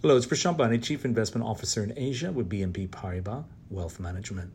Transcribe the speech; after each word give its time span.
Hello, 0.00 0.16
it's 0.16 0.26
Prashant 0.26 0.56
Bhayani, 0.56 0.82
Chief 0.82 1.04
Investment 1.04 1.46
Officer 1.46 1.82
in 1.82 1.92
Asia 1.96 2.30
with 2.30 2.48
BNP 2.48 2.88
Paribas 2.88 3.44
Wealth 3.68 3.98
Management. 3.98 4.52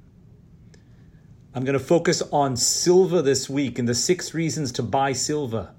I'm 1.54 1.64
going 1.66 1.78
to 1.78 1.84
focus 1.84 2.24
on 2.32 2.56
silver 2.56 3.22
this 3.22 3.50
week 3.50 3.78
and 3.78 3.88
the 3.88 3.94
six 3.94 4.34
reasons 4.34 4.72
to 4.72 4.84
buy 4.84 5.12
silver. 5.12 5.74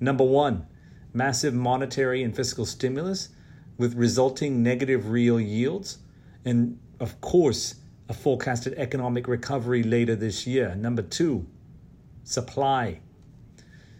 Number 0.00 0.24
one, 0.24 0.66
massive 1.12 1.52
monetary 1.52 2.22
and 2.22 2.34
fiscal 2.34 2.64
stimulus 2.64 3.30
with 3.76 3.94
resulting 3.94 4.62
negative 4.62 5.10
real 5.10 5.40
yields. 5.40 5.98
And 6.44 6.78
of 7.00 7.20
course, 7.20 7.74
a 8.08 8.14
forecasted 8.14 8.74
economic 8.78 9.26
recovery 9.26 9.82
later 9.82 10.14
this 10.14 10.46
year. 10.46 10.74
Number 10.76 11.02
two, 11.02 11.46
supply. 12.24 13.00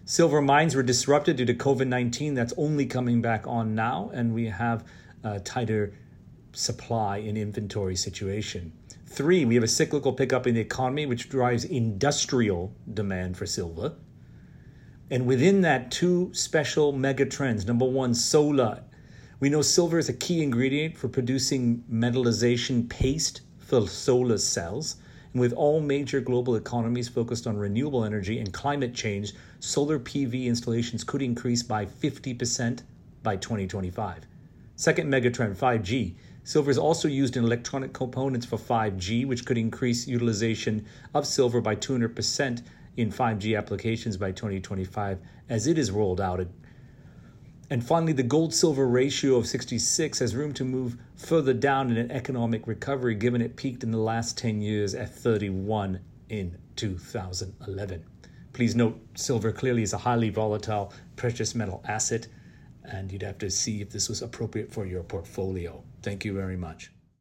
Silver 0.04 0.42
mines 0.42 0.74
were 0.74 0.82
disrupted 0.82 1.36
due 1.36 1.44
to 1.44 1.54
COVID 1.54 1.86
19. 1.86 2.34
That's 2.34 2.52
only 2.56 2.86
coming 2.86 3.22
back 3.22 3.46
on 3.46 3.76
now, 3.76 4.10
and 4.12 4.34
we 4.34 4.46
have 4.46 4.84
a 5.22 5.38
tighter 5.38 5.94
supply 6.52 7.18
and 7.18 7.38
inventory 7.38 7.94
situation. 7.94 8.72
Three, 9.06 9.44
we 9.44 9.54
have 9.54 9.62
a 9.62 9.68
cyclical 9.68 10.12
pickup 10.12 10.46
in 10.46 10.54
the 10.54 10.60
economy, 10.60 11.06
which 11.06 11.28
drives 11.28 11.64
industrial 11.64 12.74
demand 12.92 13.36
for 13.36 13.46
silver. 13.46 13.94
And 15.08 15.26
within 15.26 15.60
that, 15.60 15.92
two 15.92 16.30
special 16.32 16.92
mega 16.92 17.26
trends. 17.26 17.64
Number 17.64 17.84
one, 17.84 18.14
solar. 18.14 18.82
We 19.38 19.50
know 19.50 19.62
silver 19.62 19.98
is 19.98 20.08
a 20.08 20.14
key 20.14 20.42
ingredient 20.42 20.96
for 20.96 21.08
producing 21.08 21.84
metallization 21.92 22.88
paste 22.88 23.42
for 23.58 23.86
solar 23.86 24.38
cells. 24.38 24.96
And 25.32 25.40
with 25.40 25.52
all 25.52 25.80
major 25.80 26.20
global 26.20 26.56
economies 26.56 27.08
focused 27.08 27.46
on 27.46 27.56
renewable 27.56 28.04
energy 28.04 28.38
and 28.38 28.52
climate 28.52 28.94
change, 28.94 29.32
solar 29.60 29.98
PV 29.98 30.44
installations 30.44 31.04
could 31.04 31.22
increase 31.22 31.62
by 31.62 31.86
50% 31.86 32.82
by 33.22 33.36
2025. 33.36 34.26
Second 34.76 35.10
megatrend 35.10 35.56
5G. 35.56 36.14
Silver 36.44 36.70
is 36.70 36.78
also 36.78 37.06
used 37.06 37.36
in 37.36 37.44
electronic 37.44 37.92
components 37.92 38.44
for 38.44 38.58
5G, 38.58 39.26
which 39.26 39.44
could 39.44 39.56
increase 39.56 40.08
utilization 40.08 40.84
of 41.14 41.26
silver 41.26 41.60
by 41.60 41.76
200% 41.76 42.62
in 42.96 43.12
5G 43.12 43.56
applications 43.56 44.16
by 44.16 44.32
2025 44.32 45.18
as 45.48 45.66
it 45.66 45.78
is 45.78 45.90
rolled 45.90 46.20
out 46.20 46.40
and 47.72 47.82
finally, 47.82 48.12
the 48.12 48.22
gold 48.22 48.52
silver 48.52 48.86
ratio 48.86 49.36
of 49.36 49.46
66 49.46 50.18
has 50.18 50.36
room 50.36 50.52
to 50.52 50.62
move 50.62 50.98
further 51.16 51.54
down 51.54 51.90
in 51.90 51.96
an 51.96 52.10
economic 52.10 52.66
recovery, 52.66 53.14
given 53.14 53.40
it 53.40 53.56
peaked 53.56 53.82
in 53.82 53.90
the 53.90 53.96
last 53.96 54.36
10 54.36 54.60
years 54.60 54.94
at 54.94 55.08
31 55.14 55.98
in 56.28 56.58
2011. 56.76 58.04
Please 58.52 58.76
note, 58.76 59.00
silver 59.14 59.52
clearly 59.52 59.82
is 59.82 59.94
a 59.94 59.98
highly 59.98 60.28
volatile 60.28 60.92
precious 61.16 61.54
metal 61.54 61.82
asset, 61.88 62.26
and 62.84 63.10
you'd 63.10 63.22
have 63.22 63.38
to 63.38 63.48
see 63.48 63.80
if 63.80 63.88
this 63.88 64.10
was 64.10 64.20
appropriate 64.20 64.70
for 64.70 64.84
your 64.84 65.02
portfolio. 65.02 65.82
Thank 66.02 66.26
you 66.26 66.34
very 66.34 66.58
much. 66.58 66.92